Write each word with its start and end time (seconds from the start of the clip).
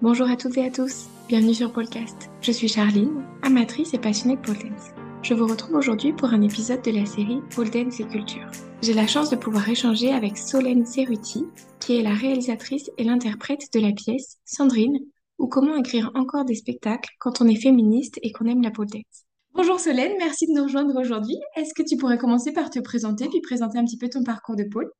Bonjour 0.00 0.30
à 0.30 0.36
toutes 0.36 0.56
et 0.56 0.64
à 0.64 0.70
tous, 0.70 1.08
bienvenue 1.26 1.54
sur 1.54 1.72
Podcast. 1.72 2.30
Je 2.40 2.52
suis 2.52 2.68
Charline, 2.68 3.24
amatrice 3.42 3.94
et 3.94 3.98
passionnée 3.98 4.36
de 4.36 4.40
pole 4.40 4.54
dance. 4.54 4.90
Je 5.24 5.34
vous 5.34 5.48
retrouve 5.48 5.74
aujourd'hui 5.74 6.12
pour 6.12 6.28
un 6.28 6.42
épisode 6.42 6.82
de 6.82 6.92
la 6.92 7.04
série 7.04 7.40
Pole 7.52 7.68
dance 7.68 7.98
et 7.98 8.06
culture. 8.06 8.48
J'ai 8.80 8.94
la 8.94 9.08
chance 9.08 9.28
de 9.28 9.34
pouvoir 9.34 9.68
échanger 9.68 10.12
avec 10.12 10.38
Solène 10.38 10.86
Cerruti, 10.86 11.46
qui 11.80 11.98
est 11.98 12.02
la 12.02 12.14
réalisatrice 12.14 12.92
et 12.96 13.02
l'interprète 13.02 13.74
de 13.74 13.80
la 13.80 13.90
pièce 13.90 14.38
Sandrine, 14.44 15.00
ou 15.38 15.48
comment 15.48 15.74
écrire 15.74 16.12
encore 16.14 16.44
des 16.44 16.54
spectacles 16.54 17.10
quand 17.18 17.40
on 17.40 17.48
est 17.48 17.60
féministe 17.60 18.20
et 18.22 18.30
qu'on 18.30 18.46
aime 18.46 18.62
la 18.62 18.70
pole 18.70 18.86
dance. 18.86 19.24
Bonjour 19.52 19.80
Solène, 19.80 20.12
merci 20.20 20.46
de 20.46 20.52
nous 20.52 20.62
rejoindre 20.62 20.96
aujourd'hui. 20.96 21.40
Est-ce 21.56 21.74
que 21.74 21.82
tu 21.82 21.96
pourrais 21.96 22.18
commencer 22.18 22.52
par 22.52 22.70
te 22.70 22.78
présenter 22.78 23.28
puis 23.28 23.40
présenter 23.40 23.78
un 23.78 23.84
petit 23.84 23.98
peu 23.98 24.08
ton 24.08 24.22
parcours 24.22 24.54
de 24.54 24.62
pôle 24.62 24.92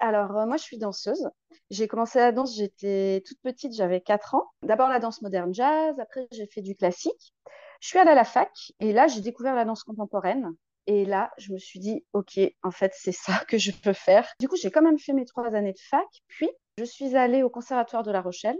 alors, 0.00 0.36
euh, 0.36 0.46
moi, 0.46 0.56
je 0.56 0.62
suis 0.62 0.78
danseuse. 0.78 1.28
J'ai 1.70 1.86
commencé 1.86 2.18
la 2.18 2.32
danse, 2.32 2.56
j'étais 2.56 3.22
toute 3.26 3.40
petite, 3.42 3.74
j'avais 3.74 4.00
4 4.00 4.34
ans. 4.34 4.44
D'abord 4.62 4.88
la 4.88 4.98
danse 4.98 5.22
moderne 5.22 5.54
jazz, 5.54 5.98
après 6.00 6.26
j'ai 6.32 6.46
fait 6.46 6.62
du 6.62 6.74
classique. 6.74 7.34
Je 7.80 7.88
suis 7.88 7.98
allée 7.98 8.10
à 8.10 8.14
la 8.14 8.24
fac 8.24 8.50
et 8.80 8.92
là, 8.92 9.06
j'ai 9.06 9.20
découvert 9.20 9.54
la 9.54 9.64
danse 9.64 9.84
contemporaine. 9.84 10.52
Et 10.86 11.04
là, 11.04 11.30
je 11.38 11.52
me 11.52 11.58
suis 11.58 11.78
dit, 11.78 12.04
OK, 12.12 12.40
en 12.62 12.70
fait, 12.70 12.92
c'est 12.96 13.12
ça 13.12 13.44
que 13.48 13.58
je 13.58 13.70
peux 13.70 13.92
faire. 13.92 14.28
Du 14.40 14.48
coup, 14.48 14.56
j'ai 14.56 14.70
quand 14.70 14.82
même 14.82 14.98
fait 14.98 15.12
mes 15.12 15.24
trois 15.24 15.54
années 15.54 15.72
de 15.72 15.78
fac. 15.78 16.08
Puis, 16.28 16.50
je 16.78 16.84
suis 16.84 17.16
allée 17.16 17.42
au 17.42 17.50
Conservatoire 17.50 18.02
de 18.02 18.10
La 18.10 18.20
Rochelle. 18.20 18.56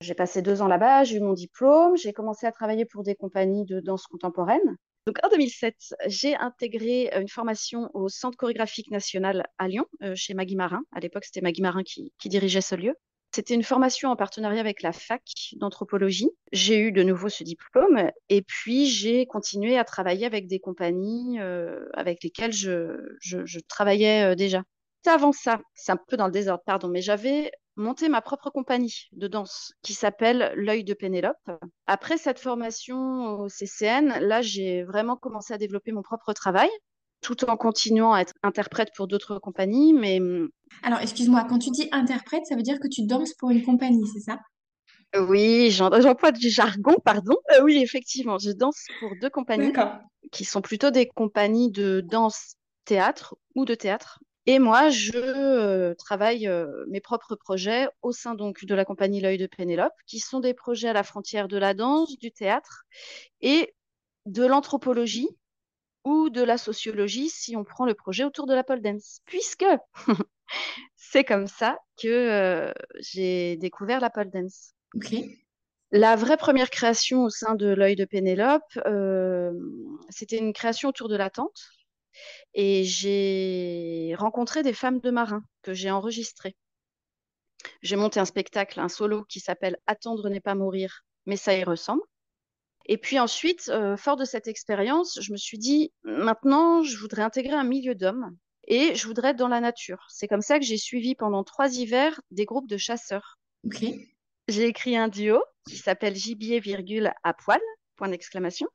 J'ai 0.00 0.14
passé 0.14 0.42
deux 0.42 0.60
ans 0.60 0.68
là-bas, 0.68 1.04
j'ai 1.04 1.16
eu 1.16 1.20
mon 1.20 1.32
diplôme, 1.32 1.96
j'ai 1.96 2.12
commencé 2.12 2.46
à 2.46 2.52
travailler 2.52 2.84
pour 2.84 3.04
des 3.04 3.14
compagnies 3.14 3.64
de 3.64 3.80
danse 3.80 4.06
contemporaine. 4.06 4.76
Donc 5.06 5.18
en 5.22 5.28
2007, 5.28 5.94
j'ai 6.06 6.34
intégré 6.34 7.10
une 7.14 7.28
formation 7.28 7.90
au 7.92 8.08
Centre 8.08 8.38
chorégraphique 8.38 8.90
national 8.90 9.46
à 9.58 9.68
Lyon, 9.68 9.84
euh, 10.02 10.14
chez 10.14 10.32
Maggie 10.32 10.56
Marin. 10.56 10.82
À 10.92 11.00
l'époque, 11.00 11.24
c'était 11.26 11.42
Maggie 11.42 11.60
Marin 11.60 11.82
qui, 11.82 12.10
dirigeait 12.24 12.62
ce 12.62 12.74
lieu. 12.74 12.94
C'était 13.34 13.54
une 13.54 13.64
formation 13.64 14.10
en 14.10 14.16
partenariat 14.16 14.60
avec 14.60 14.80
la 14.80 14.92
fac 14.92 15.22
d'anthropologie. 15.56 16.30
J'ai 16.52 16.78
eu 16.78 16.92
de 16.92 17.02
nouveau 17.02 17.28
ce 17.28 17.44
diplôme 17.44 18.10
et 18.30 18.42
puis 18.42 18.86
j'ai 18.86 19.26
continué 19.26 19.76
à 19.76 19.84
travailler 19.84 20.24
avec 20.24 20.46
des 20.46 20.60
compagnies 20.60 21.38
euh, 21.40 21.84
avec 21.94 22.22
lesquelles 22.22 22.52
je, 22.52 23.58
travaillais 23.68 24.32
euh, 24.32 24.34
déjà. 24.34 24.62
Avant 25.06 25.32
ça, 25.32 25.60
c'est 25.74 25.92
un 25.92 25.98
peu 26.08 26.16
dans 26.16 26.26
le 26.26 26.32
désordre, 26.32 26.62
pardon, 26.64 26.88
mais 26.88 27.02
j'avais 27.02 27.50
monter 27.76 28.08
ma 28.08 28.20
propre 28.20 28.50
compagnie 28.50 29.08
de 29.12 29.26
danse 29.26 29.72
qui 29.82 29.94
s'appelle 29.94 30.52
L'œil 30.56 30.84
de 30.84 30.94
Pénélope. 30.94 31.50
Après 31.86 32.18
cette 32.18 32.38
formation 32.38 33.40
au 33.40 33.48
CCN, 33.48 34.20
là, 34.20 34.42
j'ai 34.42 34.82
vraiment 34.84 35.16
commencé 35.16 35.52
à 35.52 35.58
développer 35.58 35.92
mon 35.92 36.02
propre 36.02 36.32
travail 36.32 36.70
tout 37.20 37.48
en 37.48 37.56
continuant 37.56 38.12
à 38.12 38.20
être 38.20 38.34
interprète 38.42 38.90
pour 38.94 39.08
d'autres 39.08 39.38
compagnies. 39.38 39.94
Mais 39.94 40.20
hum, 40.20 40.50
alors, 40.82 41.00
excuse-moi, 41.00 41.46
quand 41.48 41.58
tu 41.58 41.70
dis 41.70 41.88
interprète, 41.92 42.46
ça 42.46 42.56
veut 42.56 42.62
dire 42.62 42.78
que 42.78 42.88
tu 42.88 43.06
danses 43.06 43.32
pour 43.34 43.50
une 43.50 43.64
compagnie, 43.64 44.06
c'est 44.12 44.20
ça? 44.20 44.38
Oui, 45.18 45.70
j'emploie 45.70 46.32
du 46.32 46.50
jargon, 46.50 46.96
pardon. 47.04 47.36
Euh, 47.52 47.62
oui, 47.62 47.78
effectivement, 47.82 48.38
je 48.38 48.50
danse 48.50 48.84
pour 49.00 49.12
deux 49.20 49.30
compagnies 49.30 49.72
qui 50.32 50.44
sont 50.44 50.60
plutôt 50.60 50.90
des 50.90 51.06
compagnies 51.06 51.70
de 51.70 52.00
danse 52.00 52.56
théâtre 52.84 53.36
ou 53.54 53.64
de 53.64 53.74
théâtre 53.74 54.18
et 54.46 54.58
moi, 54.58 54.90
je 54.90 55.16
euh, 55.16 55.94
travaille 55.94 56.46
euh, 56.46 56.84
mes 56.88 57.00
propres 57.00 57.34
projets 57.34 57.88
au 58.02 58.12
sein 58.12 58.34
donc 58.34 58.64
de 58.66 58.74
la 58.74 58.84
compagnie 58.84 59.20
L'œil 59.20 59.38
de 59.38 59.46
Pénélope, 59.46 59.94
qui 60.06 60.18
sont 60.18 60.40
des 60.40 60.52
projets 60.52 60.88
à 60.88 60.92
la 60.92 61.02
frontière 61.02 61.48
de 61.48 61.56
la 61.56 61.72
danse, 61.72 62.18
du 62.18 62.30
théâtre 62.30 62.84
et 63.40 63.74
de 64.26 64.44
l'anthropologie 64.44 65.28
ou 66.04 66.28
de 66.28 66.42
la 66.42 66.58
sociologie 66.58 67.30
si 67.30 67.56
on 67.56 67.64
prend 67.64 67.86
le 67.86 67.94
projet 67.94 68.24
autour 68.24 68.46
de 68.46 68.52
la 68.52 68.64
pole 68.64 68.82
dance. 68.82 69.20
Puisque 69.24 69.64
c'est 70.96 71.24
comme 71.24 71.46
ça 71.46 71.78
que 71.96 72.08
euh, 72.08 72.72
j'ai 73.00 73.56
découvert 73.56 74.00
la 74.00 74.10
pole 74.10 74.30
dance. 74.30 74.74
La 75.90 76.16
vraie 76.16 76.36
première 76.36 76.68
création 76.68 77.22
au 77.24 77.30
sein 77.30 77.54
de 77.54 77.68
l'œil 77.68 77.96
de 77.96 78.04
Pénélope, 78.04 78.62
c'était 80.10 80.38
une 80.38 80.52
création 80.52 80.90
autour 80.90 81.08
de 81.08 81.16
l'attente 81.16 81.70
et 82.54 82.84
j'ai 82.84 84.14
rencontré 84.18 84.62
des 84.62 84.72
femmes 84.72 85.00
de 85.00 85.10
marins 85.10 85.44
que 85.62 85.74
j'ai 85.74 85.90
enregistrées. 85.90 86.56
J'ai 87.82 87.96
monté 87.96 88.20
un 88.20 88.24
spectacle, 88.24 88.80
un 88.80 88.88
solo 88.88 89.24
qui 89.24 89.40
s'appelle 89.40 89.78
Attendre 89.86 90.28
n'est 90.28 90.40
pas 90.40 90.54
mourir, 90.54 91.04
mais 91.26 91.36
ça 91.36 91.54
y 91.54 91.64
ressemble. 91.64 92.02
Et 92.86 92.98
puis 92.98 93.18
ensuite, 93.18 93.70
euh, 93.70 93.96
fort 93.96 94.16
de 94.16 94.24
cette 94.24 94.46
expérience, 94.46 95.18
je 95.20 95.32
me 95.32 95.38
suis 95.38 95.58
dit, 95.58 95.92
maintenant, 96.02 96.82
je 96.82 96.98
voudrais 96.98 97.22
intégrer 97.22 97.54
un 97.54 97.64
milieu 97.64 97.94
d'hommes 97.94 98.36
et 98.66 98.94
je 98.94 99.06
voudrais 99.06 99.30
être 99.30 99.36
dans 99.36 99.48
la 99.48 99.60
nature. 99.60 100.06
C'est 100.10 100.28
comme 100.28 100.42
ça 100.42 100.58
que 100.58 100.64
j'ai 100.64 100.76
suivi 100.76 101.14
pendant 101.14 101.44
trois 101.44 101.74
hivers 101.74 102.20
des 102.30 102.44
groupes 102.44 102.68
de 102.68 102.76
chasseurs. 102.76 103.38
J'ai 104.48 104.66
écrit 104.66 104.96
un 104.96 105.08
duo 105.08 105.42
qui 105.66 105.78
s'appelle 105.78 106.14
Gibier, 106.14 106.60
virgule, 106.60 107.12
à 107.22 107.32
poil, 107.32 107.60
point 107.96 108.08
d'exclamation. 108.08 108.68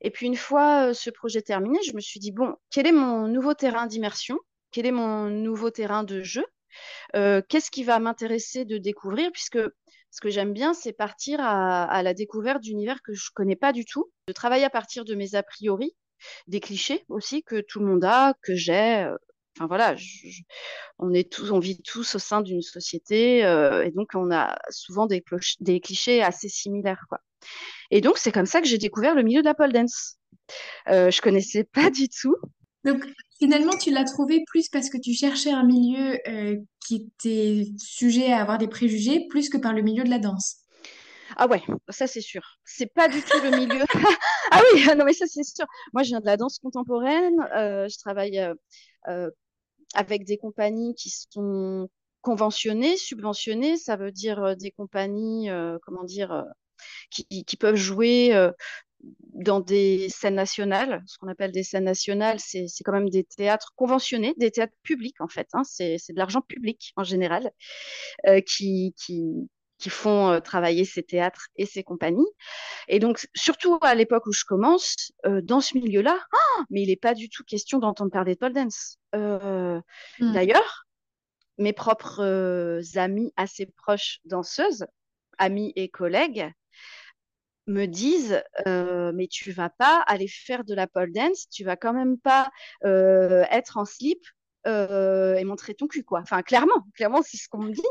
Et 0.00 0.10
puis 0.10 0.26
une 0.26 0.36
fois 0.36 0.88
euh, 0.88 0.94
ce 0.94 1.10
projet 1.10 1.42
terminé, 1.42 1.78
je 1.86 1.94
me 1.94 2.00
suis 2.00 2.20
dit, 2.20 2.32
bon, 2.32 2.54
quel 2.70 2.86
est 2.86 2.92
mon 2.92 3.26
nouveau 3.26 3.54
terrain 3.54 3.86
d'immersion? 3.86 4.38
Quel 4.70 4.86
est 4.86 4.92
mon 4.92 5.28
nouveau 5.28 5.70
terrain 5.70 6.04
de 6.04 6.22
jeu? 6.22 6.44
Euh, 7.16 7.42
Qu'est-ce 7.48 7.70
qui 7.70 7.84
va 7.84 7.98
m'intéresser 7.98 8.64
de 8.64 8.78
découvrir? 8.78 9.30
Puisque 9.32 9.58
ce 10.10 10.20
que 10.20 10.30
j'aime 10.30 10.52
bien, 10.52 10.74
c'est 10.74 10.92
partir 10.92 11.40
à, 11.40 12.02
la 12.02 12.14
découverte 12.14 12.62
d'univers 12.62 13.02
que 13.02 13.12
je 13.14 13.30
ne 13.30 13.34
connais 13.34 13.56
pas 13.56 13.72
du 13.72 13.84
tout, 13.84 14.10
de 14.26 14.32
travailler 14.32 14.64
à 14.64 14.70
partir 14.70 15.04
de 15.04 15.14
mes 15.14 15.34
a 15.34 15.42
priori, 15.42 15.94
des 16.46 16.60
clichés 16.60 17.04
aussi 17.08 17.42
que 17.42 17.60
tout 17.60 17.80
le 17.80 17.86
monde 17.86 18.04
a, 18.04 18.34
que 18.42 18.54
j'ai. 18.54 19.04
Euh, 19.04 19.16
enfin 19.56 19.66
voilà, 19.66 19.96
on 20.98 21.12
est 21.12 21.30
tous, 21.30 21.50
on 21.50 21.58
vit 21.58 21.80
tous 21.82 22.14
au 22.14 22.18
sein 22.18 22.40
d'une 22.40 22.62
société 22.62 23.38
et 23.38 23.90
donc 23.90 24.10
on 24.14 24.30
a 24.30 24.56
souvent 24.70 25.06
des, 25.06 25.24
des 25.60 25.80
clichés 25.80 26.22
assez 26.22 26.48
similaires, 26.48 27.04
quoi. 27.08 27.20
Et 27.90 28.00
donc, 28.00 28.18
c'est 28.18 28.32
comme 28.32 28.46
ça 28.46 28.60
que 28.60 28.66
j'ai 28.66 28.78
découvert 28.78 29.14
le 29.14 29.22
milieu 29.22 29.40
de 29.40 29.46
la 29.46 29.54
pole 29.54 29.72
dance. 29.72 30.16
Euh, 30.88 31.10
je 31.10 31.20
connaissais 31.20 31.64
pas 31.64 31.90
du 31.90 32.08
tout. 32.08 32.36
Donc, 32.84 33.04
finalement, 33.38 33.76
tu 33.76 33.90
l'as 33.90 34.04
trouvé 34.04 34.42
plus 34.46 34.68
parce 34.68 34.90
que 34.90 34.98
tu 34.98 35.12
cherchais 35.12 35.50
un 35.50 35.64
milieu 35.64 36.18
euh, 36.28 36.56
qui 36.86 37.08
était 37.20 37.66
sujet 37.78 38.32
à 38.32 38.40
avoir 38.40 38.58
des 38.58 38.68
préjugés, 38.68 39.26
plus 39.28 39.48
que 39.48 39.58
par 39.58 39.72
le 39.72 39.82
milieu 39.82 40.04
de 40.04 40.10
la 40.10 40.18
danse. 40.18 40.58
Ah 41.36 41.46
ouais, 41.46 41.62
ça 41.90 42.06
c'est 42.06 42.22
sûr. 42.22 42.42
C'est 42.64 42.92
pas 42.92 43.08
du 43.08 43.20
tout 43.20 43.38
le 43.42 43.50
milieu. 43.50 43.84
ah 44.50 44.62
oui, 44.72 44.82
non 44.96 45.04
mais 45.04 45.12
ça 45.12 45.26
c'est 45.26 45.44
sûr. 45.44 45.66
Moi, 45.92 46.02
je 46.02 46.08
viens 46.08 46.20
de 46.20 46.26
la 46.26 46.36
danse 46.36 46.58
contemporaine. 46.58 47.38
Euh, 47.54 47.88
je 47.88 47.98
travaille 47.98 48.38
euh, 49.08 49.30
avec 49.94 50.24
des 50.24 50.38
compagnies 50.38 50.94
qui 50.94 51.10
sont 51.10 51.88
conventionnées, 52.22 52.96
subventionnées. 52.96 53.76
Ça 53.76 53.96
veut 53.96 54.12
dire 54.12 54.56
des 54.56 54.70
compagnies, 54.70 55.50
comment 55.82 56.04
dire, 56.04 56.44
qui, 57.10 57.56
peuvent 57.56 57.76
jouer 57.76 58.34
euh, 58.34 58.50
dans 59.34 59.60
des 59.60 60.08
scènes 60.08 60.34
nationales. 60.34 61.02
Ce 61.06 61.18
qu'on 61.18 61.28
appelle 61.28 61.52
des 61.52 61.62
scènes 61.62 61.84
nationales, 61.84 62.40
c'est 62.40 62.66
quand 62.84 62.92
même 62.92 63.10
des 63.10 63.24
théâtres 63.24 63.72
conventionnés, 63.76 64.34
des 64.36 64.50
théâtres 64.50 64.76
publics 64.82 65.20
en 65.20 65.28
fait. 65.28 65.48
Hein. 65.52 65.62
c'est 65.64 65.96
de 65.96 66.18
l'argent 66.18 66.40
public 66.40 66.92
en 66.96 67.04
général 67.04 67.50
euh, 68.26 68.40
qui, 68.40 68.94
qui, 68.96 69.48
qui 69.78 69.90
font 69.90 70.30
euh, 70.30 70.40
travailler 70.40 70.84
ces 70.84 71.02
théâtres 71.02 71.48
et 71.56 71.66
ces 71.66 71.82
compagnies. 71.82 72.28
Et 72.88 72.98
donc, 72.98 73.26
surtout 73.34 73.78
à 73.82 73.94
l'époque 73.94 74.26
où 74.26 74.32
je 74.32 74.44
commence, 74.44 75.12
dans 75.24 75.60
ce 75.60 75.76
milieu-là, 75.76 76.18
ah, 76.32 76.62
mais 76.70 76.82
il 76.82 76.88
n'est 76.88 76.96
pas 76.96 77.14
du 77.14 77.28
tout 77.28 77.44
question 77.44 77.78
d'entendre 77.78 78.10
parler 78.10 78.34
de 78.34 78.38
pole 78.38 78.54
dance. 78.54 78.96
Hmm. 79.12 79.80
D'ailleurs, 80.20 80.86
mes 81.58 81.72
propres 81.72 82.80
amis 82.94 83.32
assez 83.36 83.66
proches 83.66 84.20
danseuses, 84.24 84.86
amis 85.38 85.72
et 85.76 85.88
collègues, 85.88 86.50
me 87.68 87.86
disent 87.86 88.42
euh, 88.66 89.12
mais 89.14 89.28
tu 89.28 89.52
vas 89.52 89.70
pas 89.70 90.02
aller 90.06 90.28
faire 90.28 90.64
de 90.64 90.74
la 90.74 90.86
pole 90.86 91.12
dance, 91.12 91.48
tu 91.50 91.64
vas 91.64 91.76
quand 91.76 91.92
même 91.92 92.18
pas 92.18 92.50
euh, 92.84 93.44
être 93.50 93.76
en 93.76 93.84
slip 93.84 94.24
euh, 94.66 95.36
et 95.36 95.44
montrer 95.44 95.74
ton 95.74 95.86
cul 95.86 96.02
quoi. 96.02 96.20
Enfin 96.20 96.42
clairement, 96.42 96.86
clairement 96.94 97.22
c'est 97.22 97.36
ce 97.36 97.48
qu'on 97.48 97.62
me 97.62 97.72
dit. 97.72 97.82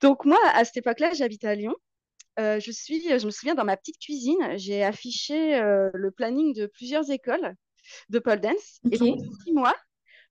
Donc 0.00 0.24
moi 0.24 0.38
à 0.52 0.64
cette 0.64 0.78
époque-là 0.78 1.12
j'habite 1.12 1.44
à 1.44 1.54
Lyon. 1.54 1.74
je 2.38 2.70
suis, 2.72 3.02
je 3.02 3.26
me 3.26 3.30
souviens 3.30 3.54
dans 3.54 3.64
ma 3.64 3.76
petite 3.76 3.98
cuisine, 3.98 4.56
j'ai 4.56 4.82
affiché 4.82 5.60
le 5.60 6.10
planning 6.10 6.54
de 6.54 6.66
plusieurs 6.66 7.10
écoles 7.10 7.54
de 8.08 8.18
pole 8.18 8.40
dance 8.40 8.80
et 8.90 8.98
pendant 8.98 9.32
six 9.44 9.52
mois, 9.52 9.76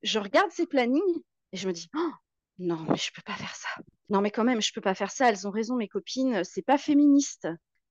je 0.01 0.17
regarde 0.17 0.51
ces 0.51 0.65
plannings 0.65 1.21
et 1.51 1.57
je 1.57 1.67
me 1.67 1.73
dis 1.73 1.87
oh, 1.95 2.11
non 2.57 2.83
mais 2.89 2.97
je 2.97 3.11
peux 3.13 3.21
pas 3.21 3.35
faire 3.35 3.55
ça. 3.55 3.69
Non 4.09 4.21
mais 4.21 4.31
quand 4.31 4.43
même 4.43 4.61
je 4.61 4.73
peux 4.73 4.81
pas 4.81 4.95
faire 4.95 5.11
ça. 5.11 5.29
Elles 5.29 5.47
ont 5.47 5.51
raison 5.51 5.75
mes 5.75 5.87
copines, 5.87 6.43
c'est 6.43 6.63
pas 6.63 6.79
féministe 6.79 7.47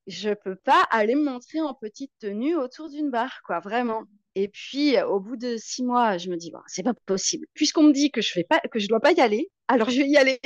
je 0.06 0.31
peux 0.31 0.56
pas 0.56 0.82
aller 0.90 1.14
me 1.14 1.25
montrer 1.25 1.60
en 1.60 1.75
petite 1.75 2.12
tenue 2.19 2.56
autour 2.56 2.88
d'une 2.88 3.10
barre, 3.10 3.40
quoi, 3.44 3.60
vraiment. 3.60 4.04
Et 4.34 4.49
puis, 4.49 5.00
au 5.02 5.20
bout 5.20 5.37
de 5.37 5.56
six 5.56 5.84
mois, 5.84 6.19
je 6.19 6.31
me 6.31 6.37
dis, 6.37 6.50
bon, 6.50 6.60
c'est 6.66 6.82
pas 6.82 6.94
possible. 7.06 7.46
Puisqu'on 7.54 7.82
me 7.84 7.93
dit 7.93 8.10
que 8.10 8.22
je 8.22 8.32
fais 8.32 8.44
pas, 8.44 8.60
que 8.60 8.78
je 8.78 8.88
dois 8.88 9.00
pas 9.00 9.12
y 9.12 9.20
aller, 9.20 9.50
alors 9.69 9.90
je 9.90 10.00
vais 10.00 10.08
y 10.08 10.16
aller. 10.16 10.40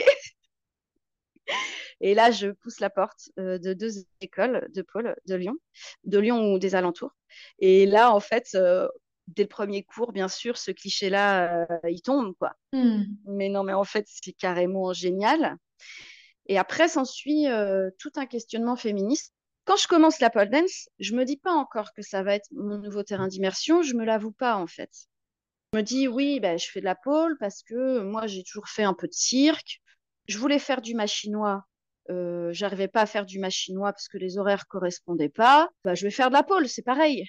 Et 2.00 2.14
là, 2.14 2.30
je 2.30 2.48
pousse 2.48 2.80
la 2.80 2.90
porte 2.90 3.30
euh, 3.38 3.58
de 3.58 3.72
deux 3.72 4.04
écoles 4.20 4.68
de 4.74 4.82
Pôle 4.82 5.16
de 5.26 5.34
Lyon, 5.34 5.56
de 6.04 6.18
Lyon 6.18 6.52
ou 6.52 6.58
des 6.58 6.74
alentours. 6.74 7.14
Et 7.58 7.86
là, 7.86 8.12
en 8.12 8.20
fait, 8.20 8.50
euh, 8.54 8.88
dès 9.28 9.44
le 9.44 9.48
premier 9.48 9.82
cours, 9.82 10.12
bien 10.12 10.28
sûr, 10.28 10.58
ce 10.58 10.70
cliché-là, 10.70 11.64
euh, 11.70 11.90
il 11.90 12.02
tombe, 12.02 12.34
quoi. 12.38 12.54
Hmm. 12.72 13.04
Mais 13.26 13.48
non, 13.48 13.62
mais 13.62 13.72
en 13.72 13.84
fait, 13.84 14.06
c'est 14.08 14.32
carrément 14.32 14.92
génial. 14.92 15.56
Et 16.46 16.58
après, 16.58 16.88
s'ensuit 16.88 17.46
tout 17.98 18.12
un 18.16 18.26
questionnement 18.26 18.76
féministe. 18.76 19.34
Quand 19.66 19.76
je 19.76 19.88
commence 19.88 20.20
la 20.20 20.30
pole 20.30 20.48
dance, 20.48 20.88
je 21.00 21.14
me 21.14 21.24
dis 21.24 21.36
pas 21.36 21.52
encore 21.52 21.92
que 21.92 22.00
ça 22.00 22.22
va 22.22 22.34
être 22.36 22.48
mon 22.52 22.78
nouveau 22.78 23.02
terrain 23.02 23.26
d'immersion. 23.26 23.82
Je 23.82 23.94
me 23.94 24.04
l'avoue 24.04 24.30
pas 24.30 24.56
en 24.56 24.68
fait. 24.68 24.90
Je 25.72 25.78
me 25.78 25.82
dis 25.82 26.06
oui, 26.06 26.38
ben, 26.38 26.56
je 26.56 26.70
fais 26.70 26.78
de 26.78 26.84
la 26.84 26.94
pole 26.94 27.36
parce 27.38 27.64
que 27.64 28.00
moi 28.00 28.28
j'ai 28.28 28.44
toujours 28.44 28.68
fait 28.68 28.84
un 28.84 28.94
peu 28.94 29.08
de 29.08 29.12
cirque. 29.12 29.82
Je 30.28 30.38
voulais 30.38 30.60
faire 30.60 30.80
du 30.80 30.94
machinois. 30.94 31.64
Euh, 32.10 32.52
j'arrivais 32.52 32.86
pas 32.86 33.02
à 33.02 33.06
faire 33.06 33.26
du 33.26 33.40
machinois 33.40 33.92
parce 33.92 34.06
que 34.06 34.18
les 34.18 34.38
horaires 34.38 34.68
correspondaient 34.68 35.28
pas. 35.28 35.68
Ben, 35.84 35.94
je 35.96 36.04
vais 36.04 36.12
faire 36.12 36.28
de 36.28 36.34
la 36.34 36.44
pole, 36.44 36.68
c'est 36.68 36.82
pareil. 36.82 37.24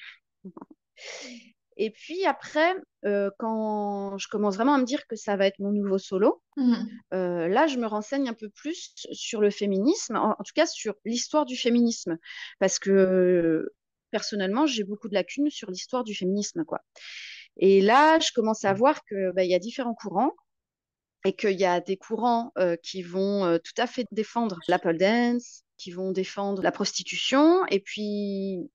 Et 1.77 1.91
puis 1.91 2.25
après, 2.25 2.75
euh, 3.05 3.29
quand 3.37 4.17
je 4.17 4.27
commence 4.27 4.55
vraiment 4.55 4.73
à 4.73 4.79
me 4.79 4.83
dire 4.83 5.05
que 5.05 5.15
ça 5.15 5.35
va 5.37 5.45
être 5.45 5.59
mon 5.59 5.71
nouveau 5.71 5.99
solo, 5.99 6.41
mmh. 6.57 6.75
euh, 7.13 7.47
là, 7.47 7.67
je 7.67 7.77
me 7.77 7.85
renseigne 7.85 8.27
un 8.27 8.33
peu 8.33 8.49
plus 8.49 8.93
sur 9.11 9.41
le 9.41 9.51
féminisme, 9.51 10.15
en, 10.15 10.33
tout 10.33 10.53
cas 10.55 10.65
sur 10.65 10.95
l'histoire 11.05 11.45
du 11.45 11.55
féminisme, 11.55 12.17
parce 12.59 12.79
que 12.79 13.71
personnellement, 14.09 14.65
j'ai 14.65 14.83
beaucoup 14.83 15.07
de 15.07 15.13
lacunes 15.13 15.51
sur 15.51 15.69
l'histoire 15.69 16.03
du 16.03 16.15
féminisme, 16.15 16.65
quoi. 16.65 16.81
Et 17.57 17.81
là, 17.81 18.19
je 18.19 18.31
commence 18.33 18.65
à 18.65 18.73
voir 18.73 19.03
qu'il 19.05 19.31
bah, 19.35 19.43
y 19.43 19.53
a 19.53 19.59
différents 19.59 19.95
courants 19.95 20.33
et 21.25 21.33
qu'il 21.33 21.59
y 21.59 21.65
a 21.65 21.79
des 21.79 21.97
courants 21.97 22.51
euh, 22.57 22.75
qui 22.81 23.03
vont 23.03 23.59
tout 23.63 23.81
à 23.81 23.85
fait 23.85 24.05
défendre 24.11 24.59
la 24.67 24.79
pole 24.79 24.97
dance, 24.97 25.63
qui 25.77 25.91
vont 25.91 26.11
défendre 26.11 26.63
la 26.63 26.71
prostitution, 26.71 27.65
et 27.67 27.79
puis 27.79 28.71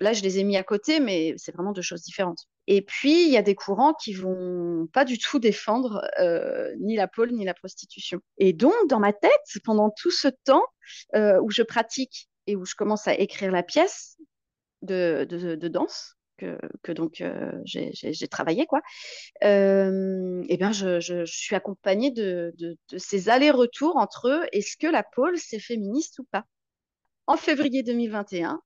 Là, 0.00 0.12
je 0.12 0.22
les 0.22 0.38
ai 0.38 0.44
mis 0.44 0.56
à 0.56 0.62
côté, 0.62 1.00
mais 1.00 1.34
c'est 1.38 1.52
vraiment 1.52 1.72
deux 1.72 1.82
choses 1.82 2.02
différentes. 2.02 2.46
Et 2.66 2.82
puis, 2.82 3.26
il 3.26 3.32
y 3.32 3.38
a 3.38 3.42
des 3.42 3.54
courants 3.54 3.94
qui 3.94 4.12
vont 4.12 4.86
pas 4.92 5.04
du 5.04 5.18
tout 5.18 5.38
défendre 5.38 6.06
euh, 6.20 6.74
ni 6.80 6.96
la 6.96 7.08
pôle 7.08 7.32
ni 7.32 7.44
la 7.44 7.54
prostitution. 7.54 8.20
Et 8.38 8.52
donc, 8.52 8.74
dans 8.88 9.00
ma 9.00 9.12
tête, 9.12 9.30
pendant 9.64 9.90
tout 9.90 10.10
ce 10.10 10.28
temps 10.44 10.64
euh, 11.14 11.40
où 11.40 11.50
je 11.50 11.62
pratique 11.62 12.28
et 12.46 12.56
où 12.56 12.64
je 12.66 12.74
commence 12.74 13.08
à 13.08 13.14
écrire 13.14 13.50
la 13.50 13.62
pièce 13.62 14.18
de, 14.82 15.68
danse, 15.68 16.16
que, 16.36 16.92
donc 16.92 17.20
euh, 17.20 17.52
j'ai 17.64 18.28
travaillé 18.28 18.66
quoi. 18.66 18.80
Euh, 19.42 20.44
et 20.48 20.56
bien 20.56 20.72
je, 20.72 21.24
suis 21.24 21.56
accompagnée 21.56 22.10
de, 22.10 22.54
de 22.58 22.98
ces 22.98 23.28
allers-retours 23.28 23.96
entre. 23.96 24.46
Est-ce 24.52 24.76
que 24.76 24.86
la 24.86 25.02
pôle 25.02 25.38
c'est 25.38 25.58
féministe 25.58 26.18
ou 26.18 26.24
pas? 26.24 26.44
En 27.26 27.36
février 27.36 27.82
2021, 27.82 28.60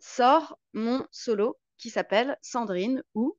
sort 0.00 0.58
mon 0.72 1.06
solo 1.10 1.58
qui 1.78 1.90
s'appelle 1.90 2.36
Sandrine 2.42 3.02
ou 3.14 3.36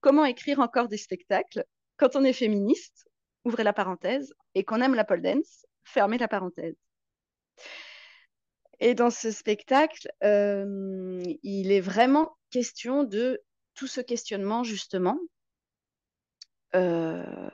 Comment 0.00 0.24
écrire 0.24 0.58
encore 0.58 0.88
des 0.88 0.98
spectacles 0.98 1.64
quand 1.96 2.16
on 2.16 2.24
est 2.24 2.32
féministe, 2.32 3.08
ouvrez 3.44 3.62
la 3.62 3.72
parenthèse, 3.72 4.34
et 4.56 4.64
qu'on 4.64 4.80
aime 4.80 4.96
la 4.96 5.04
pole 5.04 5.22
dance, 5.22 5.64
fermez 5.84 6.18
la 6.18 6.26
parenthèse. 6.26 6.74
Et 8.80 8.94
dans 8.94 9.10
ce 9.10 9.30
spectacle, 9.30 10.10
euh, 10.24 11.22
il 11.44 11.70
est 11.70 11.80
vraiment 11.80 12.36
question 12.50 13.04
de 13.04 13.40
tout 13.74 13.86
ce 13.86 14.00
questionnement, 14.00 14.64
justement. 14.64 15.20
Euh, 16.74 17.50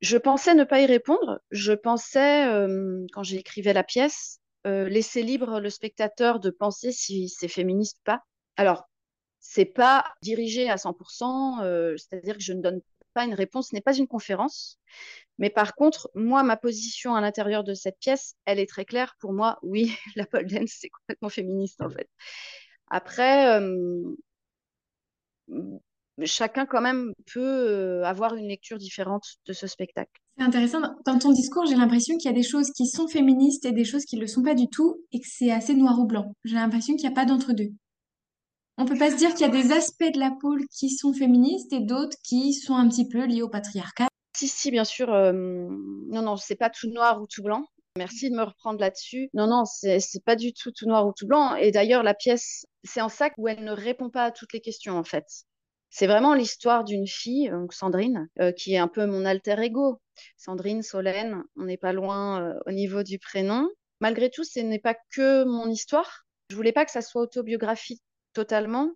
je 0.00 0.16
pensais 0.16 0.54
ne 0.54 0.62
pas 0.62 0.80
y 0.80 0.86
répondre. 0.86 1.40
Je 1.50 1.72
pensais, 1.72 2.46
euh, 2.46 3.04
quand 3.12 3.24
j'écrivais 3.24 3.72
la 3.72 3.82
pièce, 3.82 4.38
euh, 4.68 4.88
laisser 4.88 5.22
libre 5.22 5.60
le 5.60 5.70
spectateur 5.70 6.40
de 6.40 6.50
penser 6.50 6.92
si 6.92 7.28
c'est 7.28 7.48
féministe 7.48 7.98
ou 8.00 8.04
pas. 8.04 8.22
Alors, 8.56 8.88
c'est 9.40 9.64
pas 9.64 10.04
dirigé 10.22 10.68
à 10.68 10.76
100%, 10.76 11.62
euh, 11.62 11.96
c'est-à-dire 11.96 12.36
que 12.36 12.42
je 12.42 12.52
ne 12.52 12.60
donne 12.60 12.80
pas 13.14 13.24
une 13.24 13.34
réponse, 13.34 13.70
ce 13.70 13.74
n'est 13.74 13.80
pas 13.80 13.96
une 13.96 14.06
conférence. 14.06 14.78
Mais 15.38 15.48
par 15.48 15.74
contre, 15.74 16.10
moi, 16.14 16.42
ma 16.42 16.56
position 16.56 17.14
à 17.14 17.20
l'intérieur 17.22 17.64
de 17.64 17.72
cette 17.72 17.98
pièce, 17.98 18.34
elle 18.44 18.58
est 18.58 18.68
très 18.68 18.84
claire. 18.84 19.16
Pour 19.20 19.32
moi, 19.32 19.58
oui, 19.62 19.96
la 20.16 20.26
pole 20.26 20.46
dance, 20.46 20.76
c'est 20.78 20.90
complètement 20.90 21.30
féministe, 21.30 21.80
en 21.80 21.88
fait. 21.88 22.08
Après, 22.88 23.58
euh, 23.60 24.02
chacun 26.24 26.66
quand 26.66 26.82
même 26.82 27.14
peut 27.32 28.04
avoir 28.04 28.34
une 28.34 28.48
lecture 28.48 28.78
différente 28.78 29.38
de 29.46 29.52
ce 29.54 29.66
spectacle. 29.66 30.20
C'est 30.38 30.44
intéressant. 30.44 30.78
Dans 31.04 31.18
ton 31.18 31.32
discours, 31.32 31.66
j'ai 31.66 31.74
l'impression 31.74 32.16
qu'il 32.16 32.30
y 32.30 32.32
a 32.32 32.36
des 32.36 32.44
choses 32.44 32.70
qui 32.70 32.86
sont 32.86 33.08
féministes 33.08 33.64
et 33.64 33.72
des 33.72 33.84
choses 33.84 34.04
qui 34.04 34.14
ne 34.14 34.20
le 34.20 34.28
sont 34.28 34.42
pas 34.42 34.54
du 34.54 34.68
tout 34.68 35.02
et 35.10 35.18
que 35.18 35.26
c'est 35.28 35.50
assez 35.50 35.74
noir 35.74 35.98
ou 35.98 36.06
blanc. 36.06 36.32
J'ai 36.44 36.54
l'impression 36.54 36.94
qu'il 36.94 37.08
n'y 37.08 37.12
a 37.12 37.14
pas 37.14 37.24
d'entre-deux. 37.24 37.70
On 38.76 38.84
peut 38.84 38.96
pas 38.96 39.10
se 39.10 39.16
dire 39.16 39.30
qu'il 39.34 39.40
y 39.40 39.50
a 39.50 39.62
des 39.62 39.72
aspects 39.72 40.12
de 40.14 40.20
la 40.20 40.30
pôle 40.30 40.64
qui 40.68 40.90
sont 40.90 41.12
féministes 41.12 41.72
et 41.72 41.80
d'autres 41.80 42.16
qui 42.22 42.52
sont 42.52 42.76
un 42.76 42.88
petit 42.88 43.08
peu 43.08 43.24
liés 43.26 43.42
au 43.42 43.48
patriarcat. 43.48 44.06
Si, 44.36 44.46
si, 44.46 44.70
bien 44.70 44.84
sûr. 44.84 45.12
Euh, 45.12 45.32
non, 45.32 46.22
non, 46.22 46.36
c'est 46.36 46.54
pas 46.54 46.70
tout 46.70 46.88
noir 46.88 47.20
ou 47.20 47.26
tout 47.26 47.42
blanc. 47.42 47.64
Merci 47.96 48.30
de 48.30 48.36
me 48.36 48.44
reprendre 48.44 48.78
là-dessus. 48.78 49.30
Non, 49.34 49.48
non, 49.48 49.64
c'est 49.64 50.24
pas 50.24 50.36
du 50.36 50.52
tout 50.52 50.70
tout 50.70 50.86
noir 50.86 51.04
ou 51.08 51.12
tout 51.12 51.26
blanc. 51.26 51.56
Et 51.56 51.72
d'ailleurs, 51.72 52.04
la 52.04 52.14
pièce, 52.14 52.64
c'est 52.84 53.00
en 53.00 53.08
ça 53.08 53.30
où 53.38 53.48
elle 53.48 53.64
ne 53.64 53.72
répond 53.72 54.08
pas 54.08 54.26
à 54.26 54.30
toutes 54.30 54.52
les 54.52 54.60
questions, 54.60 54.96
en 54.96 55.02
fait. 55.02 55.24
C'est 55.90 56.06
vraiment 56.06 56.34
l'histoire 56.34 56.84
d'une 56.84 57.06
fille, 57.06 57.50
Sandrine, 57.70 58.28
euh, 58.40 58.52
qui 58.52 58.74
est 58.74 58.78
un 58.78 58.88
peu 58.88 59.06
mon 59.06 59.24
alter 59.24 59.56
ego. 59.60 60.00
Sandrine, 60.36 60.82
Solène, 60.82 61.42
on 61.56 61.64
n'est 61.64 61.78
pas 61.78 61.92
loin 61.92 62.42
euh, 62.42 62.58
au 62.66 62.72
niveau 62.72 63.02
du 63.02 63.18
prénom. 63.18 63.68
Malgré 64.00 64.30
tout, 64.30 64.44
ce 64.44 64.60
n'est 64.60 64.78
pas 64.78 64.96
que 65.12 65.44
mon 65.44 65.68
histoire. 65.68 66.26
Je 66.50 66.56
voulais 66.56 66.72
pas 66.72 66.84
que 66.84 66.90
ça 66.90 67.02
soit 67.02 67.22
autobiographique 67.22 68.02
totalement. 68.32 68.92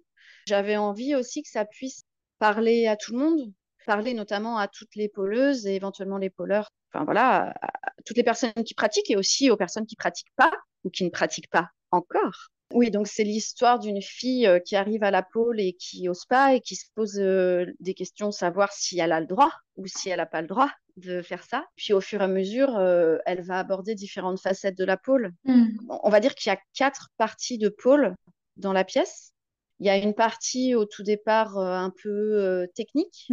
J'avais 0.46 0.76
envie 0.76 1.14
aussi 1.14 1.42
que 1.42 1.48
ça 1.48 1.64
puisse 1.64 2.02
parler 2.38 2.86
à 2.86 2.96
tout 2.96 3.12
le 3.12 3.18
monde, 3.18 3.52
parler 3.86 4.14
notamment 4.14 4.58
à 4.58 4.68
toutes 4.68 4.94
les 4.94 5.08
pôleuses 5.08 5.66
et 5.66 5.74
éventuellement 5.74 6.18
les 6.18 6.30
pôleurs. 6.30 6.70
Enfin 6.92 7.04
voilà, 7.04 7.54
à 7.62 7.72
toutes 8.04 8.16
les 8.16 8.22
personnes 8.22 8.52
qui 8.66 8.74
pratiquent 8.74 9.10
et 9.10 9.16
aussi 9.16 9.50
aux 9.50 9.56
personnes 9.56 9.86
qui 9.86 9.96
pratiquent 9.96 10.34
pas 10.36 10.52
ou 10.84 10.90
qui 10.90 11.04
ne 11.04 11.10
pratiquent 11.10 11.50
pas 11.50 11.70
encore. 11.90 12.51
Oui, 12.74 12.90
donc 12.90 13.06
c'est 13.06 13.24
l'histoire 13.24 13.78
d'une 13.78 14.02
fille 14.02 14.46
euh, 14.46 14.58
qui 14.58 14.76
arrive 14.76 15.02
à 15.02 15.10
la 15.10 15.22
pôle 15.22 15.60
et 15.60 15.74
qui 15.74 16.08
ose 16.08 16.24
pas 16.26 16.54
et 16.54 16.60
qui 16.60 16.76
se 16.76 16.86
pose 16.94 17.18
euh, 17.18 17.66
des 17.80 17.94
questions, 17.94 18.30
savoir 18.30 18.72
si 18.72 18.98
elle 18.98 19.12
a 19.12 19.20
le 19.20 19.26
droit 19.26 19.52
ou 19.76 19.86
si 19.86 20.10
elle 20.10 20.18
n'a 20.18 20.26
pas 20.26 20.42
le 20.42 20.48
droit 20.48 20.70
de 20.96 21.22
faire 21.22 21.44
ça. 21.44 21.66
Puis 21.76 21.92
au 21.92 22.00
fur 22.00 22.20
et 22.20 22.24
à 22.24 22.28
mesure, 22.28 22.76
euh, 22.76 23.18
elle 23.26 23.42
va 23.42 23.58
aborder 23.58 23.94
différentes 23.94 24.40
facettes 24.40 24.76
de 24.76 24.84
la 24.84 24.96
pôle. 24.96 25.32
Hmm. 25.44 25.68
On 25.88 26.10
va 26.10 26.20
dire 26.20 26.34
qu'il 26.34 26.50
y 26.50 26.54
a 26.54 26.60
quatre 26.74 27.08
parties 27.16 27.58
de 27.58 27.68
pôle 27.68 28.14
dans 28.56 28.72
la 28.72 28.84
pièce. 28.84 29.32
Il 29.80 29.86
y 29.86 29.90
a 29.90 29.96
une 29.96 30.14
partie 30.14 30.74
au 30.74 30.84
tout 30.84 31.02
départ 31.02 31.58
un 31.58 31.92
peu 32.02 32.68
technique, 32.76 33.26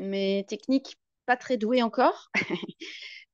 mais 0.00 0.44
technique 0.46 0.98
pas 1.24 1.36
très 1.36 1.56
douée 1.56 1.82
encore. 1.82 2.30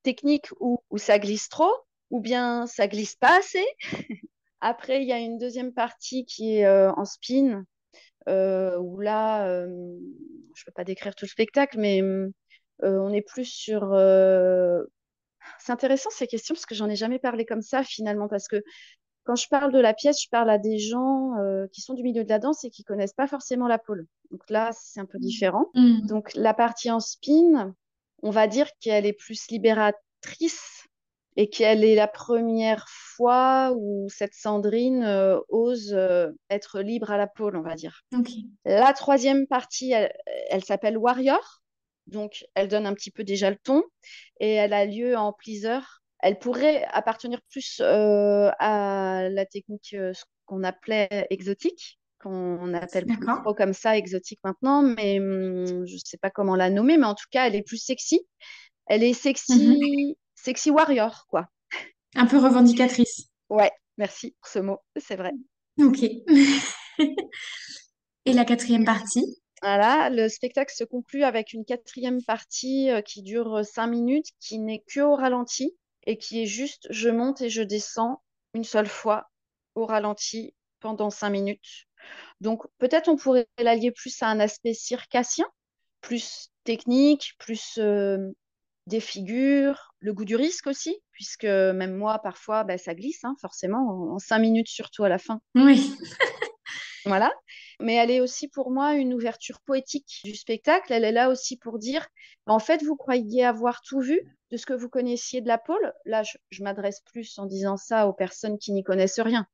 technique 0.04 0.46
où, 0.60 0.78
où 0.90 0.98
ça 0.98 1.18
glisse 1.18 1.48
trop, 1.48 1.72
ou 2.10 2.20
bien 2.20 2.68
ça 2.68 2.86
glisse 2.86 3.16
pas 3.16 3.38
assez. 3.38 3.64
Après, 4.60 5.02
il 5.02 5.08
y 5.08 5.12
a 5.12 5.18
une 5.18 5.38
deuxième 5.38 5.72
partie 5.72 6.24
qui 6.24 6.56
est 6.56 6.66
euh, 6.66 6.92
en 6.92 7.04
spin, 7.04 7.64
euh, 8.28 8.76
où 8.78 9.00
là, 9.00 9.46
euh, 9.48 9.66
je 10.54 10.62
ne 10.62 10.64
peux 10.66 10.72
pas 10.74 10.84
décrire 10.84 11.14
tout 11.14 11.24
le 11.24 11.30
spectacle, 11.30 11.78
mais 11.78 12.02
on 12.82 13.12
est 13.12 13.22
plus 13.22 13.46
sur... 13.46 13.94
C'est 15.58 15.72
intéressant 15.72 16.10
ces 16.10 16.26
questions 16.26 16.54
parce 16.54 16.66
que 16.66 16.74
j'en 16.74 16.88
ai 16.88 16.96
jamais 16.96 17.18
parlé 17.18 17.44
comme 17.44 17.62
ça 17.62 17.82
finalement, 17.82 18.28
parce 18.28 18.46
que 18.46 18.62
quand 19.24 19.36
je 19.36 19.48
parle 19.48 19.72
de 19.72 19.78
la 19.78 19.94
pièce, 19.94 20.22
je 20.22 20.28
parle 20.30 20.50
à 20.50 20.58
des 20.58 20.78
gens 20.78 21.32
qui 21.72 21.80
sont 21.80 21.94
du 21.94 22.02
milieu 22.02 22.24
de 22.24 22.28
la 22.28 22.38
danse 22.38 22.64
et 22.64 22.70
qui 22.70 22.84
connaissent 22.84 23.14
pas 23.14 23.26
forcément 23.26 23.68
la 23.68 23.78
pole. 23.78 24.06
Donc 24.30 24.48
là, 24.50 24.70
c'est 24.72 25.00
un 25.00 25.06
peu 25.06 25.18
différent. 25.18 25.66
Mm. 25.74 26.06
Donc 26.06 26.30
la 26.34 26.54
partie 26.54 26.90
en 26.90 27.00
spin, 27.00 27.74
on 28.22 28.30
va 28.30 28.46
dire 28.46 28.68
qu'elle 28.80 29.06
est 29.06 29.12
plus 29.12 29.48
libératrice 29.50 30.79
et 31.40 31.48
qu'elle 31.48 31.84
est 31.84 31.94
la 31.94 32.06
première 32.06 32.86
fois 32.86 33.72
où 33.74 34.06
cette 34.10 34.34
Sandrine 34.34 35.02
euh, 35.04 35.40
ose 35.48 35.94
euh, 35.94 36.28
être 36.50 36.80
libre 36.80 37.10
à 37.10 37.16
la 37.16 37.26
pôle, 37.26 37.56
on 37.56 37.62
va 37.62 37.76
dire. 37.76 38.02
La 38.66 38.92
troisième 38.92 39.46
partie, 39.46 39.94
elle, 40.50 40.64
s'appelle 40.64 40.98
Warrior, 40.98 41.62
donc 42.06 42.44
elle 42.54 42.68
donne 42.68 42.84
un 42.84 42.92
petit 42.92 43.10
peu 43.10 43.24
déjà 43.24 43.48
le 43.48 43.56
ton, 43.56 43.82
et 44.38 44.52
elle 44.52 44.74
a 44.74 44.84
lieu 44.84 45.16
en 45.16 45.32
pleaser. 45.32 45.78
Elle 46.18 46.38
pourrait 46.38 46.84
appartenir 46.92 47.40
plus 47.48 47.80
euh, 47.80 48.50
à 48.58 49.30
la 49.30 49.46
technique 49.46 49.92
ce 49.92 50.22
qu'on 50.44 50.62
appelait 50.62 51.26
exotique, 51.30 51.98
qu'on 52.18 52.74
appelle 52.74 53.06
plus 53.06 53.18
trop 53.18 53.54
comme 53.54 53.72
ça 53.72 53.96
exotique 53.96 54.40
maintenant, 54.44 54.82
mais 54.82 55.20
hum, 55.20 55.86
je 55.86 55.94
ne 55.94 56.00
sais 56.04 56.18
pas 56.18 56.28
comment 56.28 56.54
la 56.54 56.68
nommer, 56.68 56.98
mais 56.98 57.06
en 57.06 57.14
tout 57.14 57.28
cas, 57.30 57.46
elle 57.46 57.54
est 57.54 57.62
plus 57.62 57.82
sexy. 57.82 58.20
Elle 58.84 59.04
est 59.04 59.14
sexy, 59.14 59.78
mhm 59.78 60.14
sexy 60.42 60.70
warrior, 60.70 61.26
quoi. 61.28 61.46
Un 62.14 62.26
peu 62.26 62.38
revendicatrice. 62.38 63.28
Ouais, 63.48 63.70
merci 63.96 64.34
pour 64.40 64.48
ce 64.50 64.58
mot, 64.58 64.78
c'est 64.96 65.16
vrai. 65.16 65.32
Ok. 65.78 66.02
Et 68.26 68.32
la 68.32 68.44
quatrième 68.44 68.84
partie? 68.84 69.40
Voilà, 69.62 70.08
le 70.10 70.28
spectacle 70.28 70.74
se 70.74 70.84
conclut 70.84 71.24
avec 71.24 71.52
une 71.52 71.64
quatrième 71.64 72.22
partie 72.22 72.90
euh, 72.90 73.02
qui 73.02 73.22
dure 73.22 73.56
euh, 73.56 73.62
cinq 73.62 73.88
minutes, 73.88 74.28
qui 74.40 74.58
n'est 74.58 74.82
que 74.86 75.00
au 75.00 75.16
ralenti 75.16 75.76
et 76.06 76.16
qui 76.16 76.42
est 76.42 76.46
juste 76.46 76.86
je 76.90 77.10
monte 77.10 77.42
et 77.42 77.50
je 77.50 77.62
descends 77.62 78.22
une 78.54 78.64
seule 78.64 78.88
fois 78.88 79.30
au 79.74 79.84
ralenti 79.84 80.54
pendant 80.80 81.10
cinq 81.10 81.30
minutes. 81.30 81.86
Donc 82.40 82.64
peut-être 82.78 83.08
on 83.08 83.16
pourrait 83.16 83.48
l'allier 83.58 83.90
plus 83.90 84.22
à 84.22 84.28
un 84.28 84.40
aspect 84.40 84.72
circassien, 84.72 85.46
plus 86.00 86.50
technique, 86.64 87.34
plus 87.38 87.78
euh, 87.78 88.30
des 88.90 89.00
figures, 89.00 89.94
le 90.00 90.12
goût 90.12 90.24
du 90.26 90.36
risque 90.36 90.66
aussi, 90.66 90.94
puisque 91.12 91.44
même 91.44 91.94
moi, 91.94 92.18
parfois, 92.18 92.64
bah, 92.64 92.76
ça 92.76 92.94
glisse, 92.94 93.24
hein, 93.24 93.34
forcément, 93.40 94.12
en, 94.12 94.18
cinq 94.18 94.40
minutes, 94.40 94.68
surtout 94.68 95.04
à 95.04 95.08
la 95.08 95.18
fin. 95.18 95.40
Oui. 95.54 95.92
voilà. 97.06 97.32
Mais 97.80 97.94
elle 97.94 98.10
est 98.10 98.20
aussi 98.20 98.48
pour 98.48 98.70
moi 98.70 98.94
une 98.94 99.14
ouverture 99.14 99.60
poétique 99.60 100.20
du 100.24 100.34
spectacle. 100.34 100.92
Elle 100.92 101.04
est 101.04 101.12
là 101.12 101.30
aussi 101.30 101.56
pour 101.56 101.78
dire, 101.78 102.06
en 102.46 102.58
fait, 102.58 102.82
vous 102.82 102.96
croyez 102.96 103.44
avoir 103.44 103.80
tout 103.80 104.00
vu 104.00 104.20
de 104.50 104.56
ce 104.56 104.66
que 104.66 104.74
vous 104.74 104.90
connaissiez 104.90 105.40
de 105.40 105.48
la 105.48 105.58
pôle? 105.58 105.94
Là, 106.04 106.22
je 106.50 106.62
m'adresse 106.62 107.00
plus 107.06 107.38
en 107.38 107.46
disant 107.46 107.76
ça 107.76 108.06
aux 108.06 108.12
personnes 108.12 108.58
qui 108.58 108.72
n'y 108.72 108.82
connaissent 108.82 109.20
rien 109.20 109.46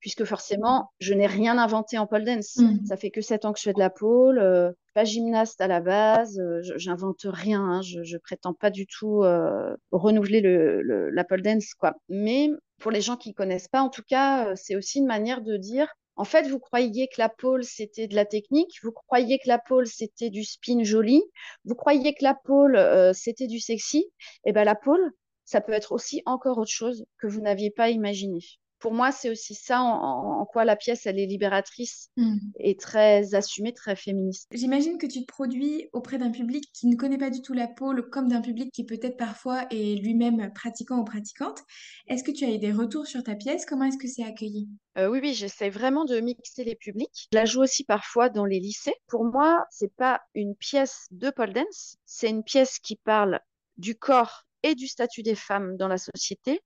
puisque 0.00 0.24
forcément, 0.24 0.90
je 0.98 1.14
n'ai 1.14 1.26
rien 1.26 1.58
inventé 1.58 1.98
en 1.98 2.06
pole 2.06 2.24
dance. 2.24 2.56
Mm. 2.56 2.84
Ça 2.86 2.96
fait 2.96 3.10
que 3.10 3.20
sept 3.20 3.44
ans 3.44 3.52
que 3.52 3.58
je 3.58 3.64
fais 3.64 3.72
de 3.72 3.78
la 3.78 3.90
pole, 3.90 4.38
euh, 4.38 4.72
pas 4.94 5.04
gymnaste 5.04 5.60
à 5.60 5.68
la 5.68 5.80
base, 5.80 6.38
euh, 6.38 6.60
j'invente 6.76 7.22
rien, 7.24 7.62
hein. 7.62 7.82
je, 7.82 8.02
je 8.02 8.16
prétends 8.18 8.54
pas 8.54 8.70
du 8.70 8.86
tout 8.86 9.22
euh, 9.22 9.74
renouveler 9.90 10.40
le, 10.40 11.10
la 11.10 11.24
pole 11.24 11.42
dance, 11.42 11.74
quoi. 11.74 11.94
Mais 12.08 12.50
pour 12.78 12.90
les 12.90 13.00
gens 13.00 13.16
qui 13.16 13.32
connaissent 13.32 13.68
pas, 13.68 13.80
en 13.80 13.88
tout 13.88 14.02
cas, 14.06 14.54
c'est 14.56 14.76
aussi 14.76 14.98
une 14.98 15.06
manière 15.06 15.40
de 15.40 15.56
dire, 15.56 15.88
en 16.16 16.24
fait, 16.24 16.48
vous 16.48 16.58
croyiez 16.58 17.08
que 17.08 17.18
la 17.18 17.28
pole, 17.28 17.64
c'était 17.64 18.06
de 18.06 18.14
la 18.14 18.26
technique, 18.26 18.72
vous 18.82 18.92
croyiez 18.92 19.38
que 19.38 19.48
la 19.48 19.58
pole, 19.58 19.86
c'était 19.86 20.30
du 20.30 20.44
spin 20.44 20.82
joli, 20.82 21.22
vous 21.64 21.74
croyiez 21.74 22.14
que 22.14 22.24
la 22.24 22.34
pole, 22.34 22.78
c'était 23.14 23.46
du 23.46 23.60
sexy, 23.60 23.98
et 23.98 24.10
eh 24.46 24.52
ben 24.52 24.64
la 24.64 24.74
pole, 24.74 25.12
ça 25.44 25.60
peut 25.60 25.72
être 25.72 25.92
aussi 25.92 26.22
encore 26.26 26.58
autre 26.58 26.70
chose 26.70 27.04
que 27.18 27.26
vous 27.26 27.40
n'aviez 27.40 27.70
pas 27.70 27.90
imaginé 27.90 28.40
pour 28.82 28.92
moi, 28.92 29.12
c'est 29.12 29.30
aussi 29.30 29.54
ça 29.54 29.80
en, 29.80 30.44
quoi 30.44 30.64
la 30.64 30.74
pièce, 30.74 31.06
elle 31.06 31.20
est 31.20 31.26
libératrice 31.26 32.10
mm. 32.16 32.36
et 32.58 32.76
très 32.76 33.34
assumée, 33.34 33.72
très 33.72 33.94
féministe. 33.94 34.48
J'imagine 34.52 34.98
que 34.98 35.06
tu 35.06 35.20
te 35.20 35.26
produis 35.26 35.88
auprès 35.92 36.18
d'un 36.18 36.32
public 36.32 36.64
qui 36.74 36.88
ne 36.88 36.96
connaît 36.96 37.16
pas 37.16 37.30
du 37.30 37.42
tout 37.42 37.52
la 37.52 37.68
pôle, 37.68 38.10
comme 38.10 38.26
d'un 38.26 38.40
public 38.40 38.72
qui 38.72 38.84
peut-être 38.84 39.16
parfois 39.16 39.66
est 39.70 40.02
lui-même 40.02 40.52
pratiquant 40.52 40.98
ou 40.98 41.04
pratiquante. 41.04 41.60
Est-ce 42.08 42.24
que 42.24 42.32
tu 42.32 42.44
as 42.44 42.50
eu 42.50 42.58
des 42.58 42.72
retours 42.72 43.06
sur 43.06 43.22
ta 43.22 43.36
pièce? 43.36 43.64
Comment 43.66 43.84
est-ce 43.84 43.98
que 43.98 44.08
c'est 44.08 44.24
accueilli? 44.24 44.68
Euh, 44.98 45.08
Oui, 45.08 45.20
oui, 45.22 45.32
j'essaie 45.32 45.70
vraiment 45.70 46.04
de 46.04 46.18
mixer 46.18 46.64
les 46.64 46.74
publics. 46.74 47.28
Je 47.32 47.38
la 47.38 47.44
joue 47.44 47.62
aussi 47.62 47.84
parfois 47.84 48.30
dans 48.30 48.44
les 48.44 48.58
lycées. 48.58 48.96
Pour 49.06 49.24
moi, 49.24 49.64
c'est 49.70 49.94
pas 49.94 50.20
une 50.34 50.56
pièce 50.56 51.06
de 51.12 51.30
pole 51.30 51.52
dance, 51.52 51.96
c'est 52.04 52.28
une 52.28 52.42
pièce 52.42 52.80
qui 52.80 52.96
parle 52.96 53.38
du 53.76 53.94
corps 53.94 54.44
et 54.64 54.74
du 54.74 54.88
statut 54.88 55.22
des 55.22 55.36
femmes 55.36 55.76
dans 55.76 55.88
la 55.88 55.98
société, 55.98 56.60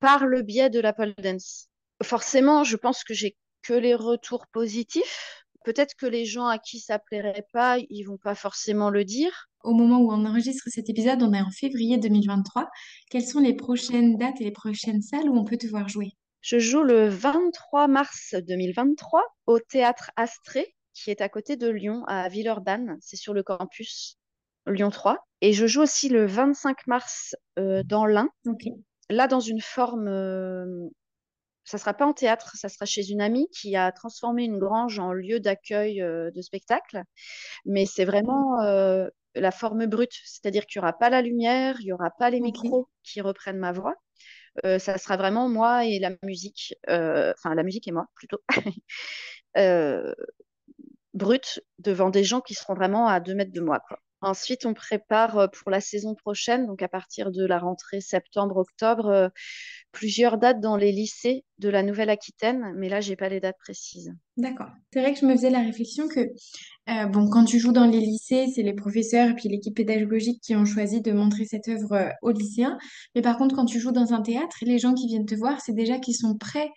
par 0.00 0.26
le 0.26 0.42
biais 0.42 0.70
de 0.70 0.80
la 0.80 0.92
pole 0.92 1.14
dance. 1.22 1.68
Forcément, 2.02 2.64
je 2.64 2.76
pense 2.76 3.04
que 3.04 3.14
j'ai 3.14 3.36
que 3.62 3.74
les 3.74 3.94
retours 3.94 4.46
positifs. 4.48 5.44
Peut-être 5.64 5.94
que 5.94 6.06
les 6.06 6.24
gens 6.24 6.46
à 6.46 6.58
qui 6.58 6.80
ça 6.80 6.98
plairait 6.98 7.46
pas, 7.52 7.76
ils 7.90 8.04
vont 8.04 8.16
pas 8.16 8.34
forcément 8.34 8.88
le 8.88 9.04
dire. 9.04 9.48
Au 9.62 9.74
moment 9.74 9.98
où 9.98 10.10
on 10.10 10.24
enregistre 10.24 10.64
cet 10.68 10.88
épisode, 10.88 11.22
on 11.22 11.34
est 11.34 11.40
en 11.40 11.50
février 11.50 11.98
2023. 11.98 12.70
Quelles 13.10 13.26
sont 13.26 13.40
les 13.40 13.54
prochaines 13.54 14.16
dates 14.16 14.40
et 14.40 14.44
les 14.44 14.52
prochaines 14.52 15.02
salles 15.02 15.28
où 15.28 15.36
on 15.36 15.44
peut 15.44 15.58
te 15.58 15.66
voir 15.66 15.88
jouer? 15.88 16.12
Je 16.40 16.58
joue 16.58 16.82
le 16.82 17.08
23 17.08 17.86
mars 17.86 18.34
2023 18.34 19.22
au 19.46 19.58
théâtre 19.58 20.10
Astrée, 20.16 20.74
qui 20.94 21.10
est 21.10 21.20
à 21.20 21.28
côté 21.28 21.56
de 21.56 21.68
Lyon, 21.68 22.04
à 22.06 22.30
Villeurbanne. 22.30 22.96
C'est 23.02 23.16
sur 23.16 23.34
le 23.34 23.42
campus 23.42 24.16
Lyon 24.66 24.88
3. 24.88 25.18
Et 25.42 25.52
je 25.52 25.66
joue 25.66 25.82
aussi 25.82 26.08
le 26.08 26.24
25 26.24 26.86
mars 26.86 27.36
euh, 27.58 27.82
dans 27.82 28.06
l'Ain, 28.06 28.30
là 29.10 29.26
dans 29.28 29.40
une 29.40 29.60
forme, 29.60 30.08
euh, 30.08 30.88
ça 31.64 31.78
sera 31.78 31.94
pas 31.94 32.06
en 32.06 32.12
théâtre, 32.12 32.56
ça 32.56 32.68
sera 32.68 32.86
chez 32.86 33.10
une 33.10 33.20
amie 33.20 33.48
qui 33.52 33.76
a 33.76 33.92
transformé 33.92 34.44
une 34.44 34.58
grange 34.58 34.98
en 34.98 35.12
lieu 35.12 35.40
d'accueil 35.40 36.02
euh, 36.02 36.30
de 36.30 36.42
spectacle, 36.42 37.02
mais 37.66 37.86
c'est 37.86 38.04
vraiment 38.04 38.60
euh, 38.62 39.08
la 39.34 39.50
forme 39.50 39.86
brute, 39.86 40.14
c'est-à-dire 40.24 40.66
qu'il 40.66 40.80
n'y 40.80 40.84
aura 40.84 40.98
pas 40.98 41.10
la 41.10 41.22
lumière, 41.22 41.76
il 41.80 41.86
n'y 41.86 41.92
aura 41.92 42.10
pas 42.10 42.30
les 42.30 42.40
micros 42.40 42.88
qui 43.02 43.20
reprennent 43.20 43.58
ma 43.58 43.72
voix. 43.72 43.94
ça 44.64 44.98
sera 44.98 45.16
vraiment 45.16 45.48
moi 45.48 45.84
et 45.86 45.98
la 46.00 46.10
musique, 46.24 46.74
enfin 46.88 47.54
la 47.54 47.62
musique 47.62 47.86
et 47.88 47.92
moi 47.92 48.06
plutôt, 48.14 48.40
brute 51.14 51.60
devant 51.78 52.10
des 52.10 52.24
gens 52.24 52.40
qui 52.40 52.54
seront 52.54 52.74
vraiment 52.74 53.06
à 53.06 53.20
deux 53.20 53.34
mètres 53.34 53.52
de 53.52 53.60
moi. 53.60 53.80
Quoi. 53.88 53.98
Ensuite, 54.22 54.66
on 54.66 54.74
prépare 54.74 55.38
euh, 55.38 55.46
pour 55.48 55.70
la 55.70 55.80
saison 55.80 56.14
prochaine, 56.14 56.66
donc 56.66 56.82
à 56.82 56.88
partir 56.88 57.30
de 57.30 57.44
la 57.46 57.58
rentrée 57.58 58.00
septembre-octobre, 58.00 59.06
euh, 59.06 59.28
plusieurs 59.92 60.38
dates 60.38 60.60
dans 60.60 60.76
les 60.76 60.92
lycées 60.92 61.44
de 61.58 61.68
la 61.68 61.82
Nouvelle-Aquitaine, 61.82 62.72
mais 62.76 62.88
là, 62.88 63.00
j'ai 63.00 63.16
pas 63.16 63.28
les 63.28 63.40
dates 63.40 63.58
précises. 63.58 64.14
D'accord. 64.36 64.68
C'est 64.92 65.00
vrai 65.00 65.12
que 65.12 65.20
je 65.20 65.26
me 65.26 65.32
faisais 65.34 65.50
la 65.50 65.60
réflexion 65.60 66.08
que, 66.08 66.20
euh, 66.20 67.06
bon, 67.06 67.28
quand 67.28 67.44
tu 67.44 67.58
joues 67.58 67.72
dans 67.72 67.84
les 67.84 67.98
lycées, 68.00 68.46
c'est 68.54 68.62
les 68.62 68.72
professeurs 68.72 69.30
et 69.30 69.34
puis 69.34 69.48
l'équipe 69.48 69.74
pédagogique 69.74 70.40
qui 70.40 70.54
ont 70.56 70.64
choisi 70.64 71.02
de 71.02 71.12
montrer 71.12 71.44
cette 71.44 71.68
œuvre 71.68 71.92
euh, 71.92 72.08
aux 72.22 72.30
lycéens. 72.30 72.78
Mais 73.14 73.22
par 73.22 73.36
contre, 73.36 73.54
quand 73.54 73.66
tu 73.66 73.80
joues 73.80 73.92
dans 73.92 74.12
un 74.12 74.22
théâtre, 74.22 74.56
les 74.62 74.78
gens 74.78 74.94
qui 74.94 75.08
viennent 75.08 75.26
te 75.26 75.34
voir, 75.34 75.60
c'est 75.60 75.74
déjà 75.74 75.98
qu'ils 75.98 76.14
sont 76.14 76.38
prêts, 76.38 76.70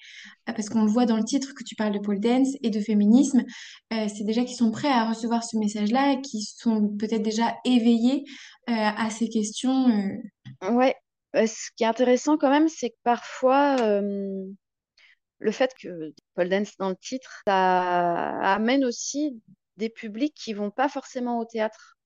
euh, 0.50 0.54
parce 0.54 0.68
qu'on 0.68 0.84
le 0.84 0.92
voit 0.92 1.06
dans 1.06 1.16
le 1.16 1.24
titre 1.24 1.54
que 1.56 1.64
tu 1.64 1.76
parles 1.76 1.94
de 1.94 2.00
pole 2.00 2.20
dance 2.20 2.50
et 2.64 2.70
de 2.70 2.80
féminisme, 2.80 3.44
c'est 3.92 4.26
déjà 4.26 4.44
qu'ils 4.44 4.58
sont 4.58 4.72
prêts 4.72 4.90
à 4.90 5.08
recevoir 5.08 5.44
ce 5.44 5.56
message-là 5.58 6.14
et 6.14 6.22
qui 6.22 6.42
sont 6.42 6.90
peut-être 7.00 7.22
déjà 7.22 7.56
éveillés 7.64 8.24
à 8.68 9.10
ces 9.12 9.30
questions. 9.30 9.88
Ouais, 10.64 10.96
ce 11.36 11.70
qui 11.78 11.84
est 11.84 11.88
intéressant 11.88 12.38
quand 12.38 12.50
même, 12.50 12.68
c'est 12.68 12.90
que 12.90 12.96
parfois, 13.04 13.76
le 15.44 15.52
fait 15.52 15.74
que 15.80 16.14
Paul 16.36 16.50
Dance 16.50 16.78
dans 16.78 16.90
le 16.90 16.96
titre, 16.96 17.42
ça 17.46 18.54
amène 18.54 18.86
aussi 18.86 19.42
des 19.78 19.90
publics 19.90 20.34
qui 20.36 20.54
vont 20.54 20.72
pas 20.72 20.88
forcément 20.88 21.40
au 21.40 21.46
théâtre 21.46 21.98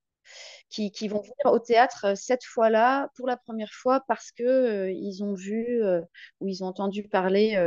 qui, 0.69 0.91
qui, 0.91 1.07
vont 1.07 1.21
venir 1.21 1.53
au 1.53 1.59
théâtre 1.59 2.05
euh, 2.05 2.15
cette 2.15 2.43
fois-là 2.43 3.09
pour 3.15 3.27
la 3.27 3.37
première 3.37 3.71
fois 3.71 4.01
parce 4.07 4.31
que 4.33 4.43
euh, 4.43 4.91
ils 4.91 5.23
ont 5.23 5.33
vu 5.33 5.81
euh, 5.81 6.01
ou 6.41 6.49
ils 6.49 6.63
ont 6.63 6.67
entendu 6.67 7.03
parler 7.03 7.57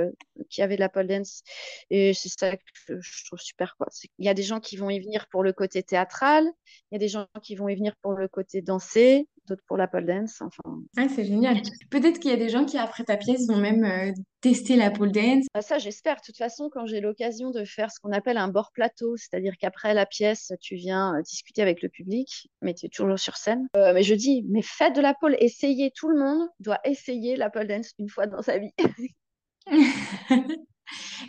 qu'il 0.51 0.61
y 0.61 0.65
avait 0.65 0.75
de 0.75 0.81
la 0.81 0.91
pole 0.91 1.07
dance. 1.07 1.43
Et 1.89 2.13
c'est 2.13 2.29
ça 2.29 2.57
que 2.57 3.01
je 3.01 3.25
trouve 3.25 3.39
super. 3.39 3.77
Quoi. 3.79 3.87
Il 4.19 4.27
y 4.27 4.29
a 4.29 4.35
des 4.35 4.43
gens 4.43 4.61
qui 4.61 4.77
vont 4.77 4.91
y 4.91 5.01
venir 5.01 5.27
pour 5.31 5.43
le 5.43 5.53
côté 5.53 5.83
théâtral, 5.83 6.45
il 6.91 6.95
y 6.95 6.97
a 6.97 6.99
des 6.99 7.09
gens 7.09 7.27
qui 7.43 7.55
vont 7.57 7.69
y 7.69 7.75
venir 7.75 7.95
pour 8.03 8.13
le 8.13 8.29
côté 8.29 8.61
danser, 8.61 9.29
d'autres 9.51 9.65
pour 9.67 9.77
la 9.77 9.87
pole 9.87 10.07
dance. 10.07 10.41
Enfin... 10.41 10.81
Ah, 10.97 11.07
c'est 11.15 11.25
génial. 11.25 11.61
Peut-être 11.91 12.19
qu'il 12.19 12.31
y 12.31 12.35
a 12.35 12.37
des 12.37 12.49
gens 12.49 12.65
qui, 12.65 12.79
après 12.79 13.05
ta 13.05 13.17
pièce, 13.17 13.47
vont 13.47 13.59
même 13.59 14.15
tester 14.41 14.77
la 14.77 14.91
pole 14.91 15.13
dance. 15.13 15.45
Ah, 15.55 15.61
ça, 15.61 15.79
j'espère. 15.79 16.17
De 16.17 16.23
toute 16.25 16.37
façon, 16.37 16.71
quand 16.73 16.87
j'ai 16.87 17.01
l'occasion 17.01 17.51
de 17.51 17.65
faire 17.65 17.91
ce 17.91 18.01
qu'on 18.01 18.13
appelle 18.13 18.39
un 18.39 18.49
bord 18.49 18.71
plateau, 18.73 19.17
c'est-à-dire 19.17 19.55
qu'après 19.59 19.95
la 19.95 20.07
pièce, 20.07 20.53
tu 20.61 20.77
viens 20.77 21.21
discuter 21.23 21.63
avec 21.63 21.83
le 21.83 21.89
public, 21.89 22.49
mais 22.63 22.75
tu 22.75 22.89
toujours 22.89 23.19
sur 23.19 23.37
scène. 23.37 23.69
Euh, 23.77 23.93
mais 23.93 24.03
je 24.03 24.15
dis, 24.15 24.45
mais 24.49 24.63
faites 24.63 24.95
de 24.95 25.01
la 25.01 25.15
pole, 25.15 25.37
essayez, 25.41 25.91
tout 25.95 26.09
le 26.09 26.19
monde 26.19 26.49
doit 26.61 26.81
essayer 26.85 27.37
la 27.37 27.51
pole 27.51 27.67
dance 27.67 27.93
une 27.99 28.09
fois 28.09 28.27
dans 28.27 28.43
sa 28.43 28.59
vie. 28.59 28.73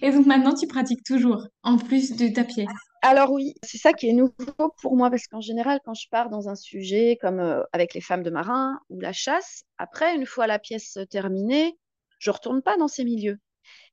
Et 0.02 0.12
donc 0.12 0.26
maintenant, 0.26 0.54
tu 0.54 0.68
pratiques 0.68 1.04
toujours, 1.04 1.48
en 1.64 1.78
plus 1.78 2.16
de 2.16 2.28
ta 2.28 2.44
pièce 2.44 2.68
alors 3.04 3.32
oui, 3.32 3.56
c'est 3.64 3.80
ça 3.80 3.94
qui 3.94 4.10
est 4.10 4.14
nouveau 4.14 4.76
pour 4.80 4.96
moi 4.96 5.10
parce 5.10 5.26
qu'en 5.26 5.42
général, 5.42 5.80
quand 5.84 5.96
je 5.96 6.08
pars 6.10 6.30
dans 6.30 6.50
un 6.50 6.56
sujet 6.56 7.18
comme 7.20 7.40
euh, 7.40 7.64
avec 7.74 7.96
les 7.96 8.02
femmes 8.02 8.22
de 8.22 8.30
marins 8.30 8.80
ou 8.90 9.00
la 9.00 9.12
chasse, 9.12 9.64
après, 9.80 10.16
une 10.16 10.28
fois 10.28 10.46
la 10.46 10.60
pièce 10.60 11.00
terminée, 11.10 11.80
je 12.20 12.30
retourne 12.30 12.62
pas 12.62 12.78
dans 12.78 12.88
ces 12.88 13.04
milieux. 13.04 13.40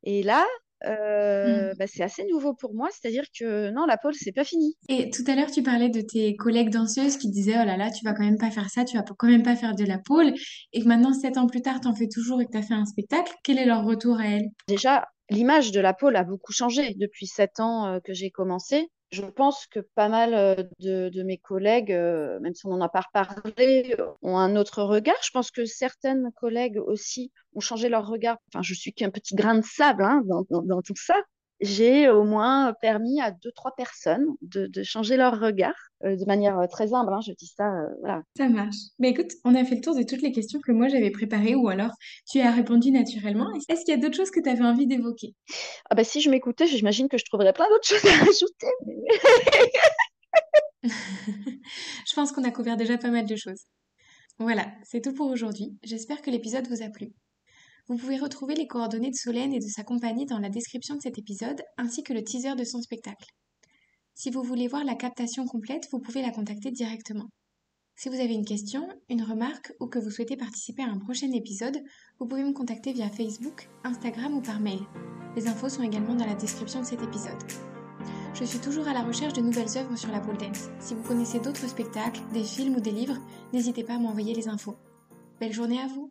Et 0.02 0.22
là, 0.22 0.44
euh, 0.84 1.72
mmh. 1.72 1.76
bah, 1.78 1.86
c'est 1.86 2.02
assez 2.02 2.24
nouveau 2.26 2.54
pour 2.54 2.74
moi, 2.74 2.88
c'est-à-dire 2.92 3.24
que 3.36 3.70
non, 3.70 3.86
la 3.86 3.96
pole, 3.96 4.14
c'est 4.14 4.32
pas 4.32 4.44
fini. 4.44 4.76
Et 4.88 5.10
tout 5.10 5.24
à 5.26 5.34
l'heure, 5.34 5.50
tu 5.50 5.62
parlais 5.62 5.88
de 5.88 6.02
tes 6.02 6.36
collègues 6.36 6.70
danseuses 6.70 7.16
qui 7.16 7.30
disaient 7.30 7.56
Oh 7.60 7.64
là 7.64 7.76
là, 7.76 7.90
tu 7.90 8.04
vas 8.04 8.12
quand 8.12 8.24
même 8.24 8.38
pas 8.38 8.50
faire 8.50 8.68
ça, 8.68 8.84
tu 8.84 8.96
vas 8.96 9.02
quand 9.02 9.28
même 9.28 9.42
pas 9.42 9.56
faire 9.56 9.74
de 9.74 9.84
la 9.84 9.98
pole. 9.98 10.34
Et 10.72 10.82
que 10.82 10.86
maintenant, 10.86 11.14
sept 11.14 11.38
ans 11.38 11.46
plus 11.46 11.62
tard, 11.62 11.80
tu 11.80 11.88
en 11.88 11.94
fais 11.94 12.08
toujours 12.08 12.42
et 12.42 12.46
que 12.46 12.52
tu 12.52 12.58
as 12.58 12.62
fait 12.62 12.74
un 12.74 12.84
spectacle. 12.84 13.32
Quel 13.42 13.58
est 13.58 13.64
leur 13.64 13.84
retour 13.84 14.18
à 14.18 14.26
elles? 14.26 14.48
Déjà, 14.68 15.06
l'image 15.30 15.72
de 15.72 15.80
la 15.80 15.94
pole 15.94 16.16
a 16.16 16.24
beaucoup 16.24 16.52
changé 16.52 16.94
depuis 16.94 17.26
sept 17.26 17.60
ans 17.60 17.86
euh, 17.86 18.00
que 18.00 18.12
j'ai 18.12 18.30
commencé 18.30 18.90
je 19.10 19.22
pense 19.22 19.66
que 19.66 19.80
pas 19.80 20.08
mal 20.08 20.34
euh, 20.34 20.64
de, 20.80 21.22
mes 21.22 21.38
collègues, 21.38 21.92
euh, 21.92 22.38
même 22.40 22.54
si 22.54 22.66
on 22.66 22.70
n'en 22.70 22.80
a 22.82 22.88
pas 22.88 23.00
reparlé, 23.00 23.96
ont 24.22 24.36
un 24.36 24.54
autre 24.56 24.82
regard. 24.82 25.16
Je 25.22 25.30
pense 25.30 25.50
que 25.50 25.64
certaines 25.64 26.30
collègues 26.32 26.78
aussi 26.78 27.32
ont 27.54 27.60
changé 27.60 27.88
leur 27.88 28.06
regard. 28.06 28.36
Enfin, 28.52 28.62
je 28.62 28.74
suis 28.74 28.92
qu'un 28.92 29.10
petit 29.10 29.34
grain 29.34 29.54
de 29.54 29.64
sable 29.64 30.04
hein, 30.04 30.22
dans, 30.50 30.82
tout 30.82 30.96
ça 30.96 31.14
j'ai 31.60 32.08
au 32.08 32.24
moins 32.24 32.72
permis 32.80 33.20
à 33.20 33.30
deux, 33.30 33.50
trois 33.52 33.72
personnes 33.76 34.26
de, 34.42 34.70
changer 34.82 35.16
leur 35.16 35.40
regard 35.40 35.74
euh, 36.04 36.16
de 36.16 36.24
manière 36.24 36.58
euh, 36.58 36.66
très 36.66 36.94
humble. 36.94 37.12
Hein, 37.12 37.20
je 37.26 37.32
dis 37.32 37.52
ça, 37.56 37.66
euh, 37.66 37.86
voilà. 38.00 38.22
Ça 38.36 38.48
marche. 38.48 38.76
Mais 38.98 39.10
écoute, 39.10 39.32
on 39.44 39.54
a 39.54 39.64
fait 39.64 39.74
le 39.76 39.80
tour 39.80 39.96
de 39.96 40.02
toutes 40.02 40.22
les 40.22 40.32
questions 40.32 40.60
que 40.60 40.72
moi 40.72 40.88
j'avais 40.88 41.10
préparées 41.10 41.54
ou 41.54 41.68
alors 41.68 41.90
tu 42.30 42.40
as 42.40 42.50
répondu 42.50 42.90
naturellement. 42.90 43.48
Est-ce 43.68 43.84
qu'il 43.84 43.94
y 43.94 43.96
a 43.96 44.00
d'autres 44.00 44.16
choses 44.16 44.30
que 44.30 44.40
tu 44.40 44.48
avais 44.48 44.64
envie 44.64 44.86
d'évoquer? 44.86 45.34
Ah 45.90 45.94
bah, 45.94 46.04
Si 46.04 46.20
je 46.20 46.30
m'écoutais, 46.30 46.66
j'imagine 46.66 47.08
que 47.08 47.18
je 47.18 47.24
trouverais 47.24 47.52
plein 47.52 47.68
d'autres 47.68 47.88
choses 47.88 48.04
à 48.06 48.16
rajouter. 48.24 48.66
je 50.82 52.14
pense 52.14 52.32
qu'on 52.32 52.44
a 52.44 52.50
couvert 52.50 52.76
déjà 52.76 52.98
pas 52.98 53.10
mal 53.10 53.26
de 53.26 53.36
choses. 53.36 53.64
Voilà, 54.38 54.68
c'est 54.84 55.00
tout 55.00 55.12
pour 55.12 55.30
aujourd'hui. 55.30 55.76
J'espère 55.82 56.22
que 56.22 56.30
l'épisode 56.30 56.68
vous 56.68 56.82
a 56.82 56.88
plu. 56.88 57.12
Vous 57.88 57.96
pouvez 57.96 58.18
retrouver 58.18 58.54
les 58.54 58.66
coordonnées 58.66 59.10
de 59.10 59.16
Solène 59.16 59.54
et 59.54 59.60
de 59.60 59.66
sa 59.66 59.82
compagnie 59.82 60.26
dans 60.26 60.38
la 60.38 60.50
description 60.50 60.94
de 60.96 61.00
cet 61.00 61.16
épisode, 61.16 61.62
ainsi 61.78 62.02
que 62.02 62.12
le 62.12 62.22
teaser 62.22 62.54
de 62.54 62.64
son 62.64 62.82
spectacle. 62.82 63.30
Si 64.14 64.30
vous 64.30 64.42
voulez 64.42 64.68
voir 64.68 64.84
la 64.84 64.94
captation 64.94 65.46
complète, 65.46 65.88
vous 65.90 65.98
pouvez 65.98 66.20
la 66.20 66.30
contacter 66.30 66.70
directement. 66.70 67.30
Si 67.96 68.10
vous 68.10 68.20
avez 68.20 68.34
une 68.34 68.44
question, 68.44 68.86
une 69.08 69.22
remarque 69.22 69.72
ou 69.80 69.86
que 69.86 69.98
vous 69.98 70.10
souhaitez 70.10 70.36
participer 70.36 70.82
à 70.82 70.90
un 70.90 70.98
prochain 70.98 71.32
épisode, 71.32 71.82
vous 72.18 72.26
pouvez 72.26 72.44
me 72.44 72.52
contacter 72.52 72.92
via 72.92 73.08
Facebook, 73.08 73.70
Instagram 73.84 74.34
ou 74.34 74.42
par 74.42 74.60
mail. 74.60 74.80
Les 75.34 75.48
infos 75.48 75.70
sont 75.70 75.82
également 75.82 76.14
dans 76.14 76.26
la 76.26 76.34
description 76.34 76.80
de 76.80 76.86
cet 76.86 77.02
épisode. 77.02 77.42
Je 78.34 78.44
suis 78.44 78.58
toujours 78.58 78.86
à 78.86 78.92
la 78.92 79.02
recherche 79.02 79.32
de 79.32 79.40
nouvelles 79.40 79.78
œuvres 79.78 79.96
sur 79.96 80.12
la 80.12 80.20
pole 80.20 80.36
dance. 80.36 80.68
Si 80.78 80.94
vous 80.94 81.02
connaissez 81.02 81.40
d'autres 81.40 81.66
spectacles, 81.66 82.20
des 82.34 82.44
films 82.44 82.76
ou 82.76 82.80
des 82.80 82.92
livres, 82.92 83.18
n'hésitez 83.54 83.82
pas 83.82 83.94
à 83.94 83.98
m'envoyer 83.98 84.34
les 84.34 84.48
infos. 84.48 84.76
Belle 85.40 85.54
journée 85.54 85.80
à 85.80 85.86
vous 85.86 86.10